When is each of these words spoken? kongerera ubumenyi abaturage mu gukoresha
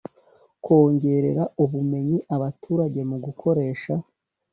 kongerera 0.63 1.43
ubumenyi 1.63 2.17
abaturage 2.35 2.99
mu 3.09 3.17
gukoresha 3.25 3.93